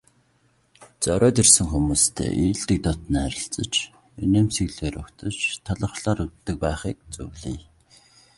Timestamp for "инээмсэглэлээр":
4.23-4.95